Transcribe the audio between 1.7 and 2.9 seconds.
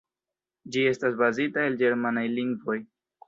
el ĝermanaj lingvoj.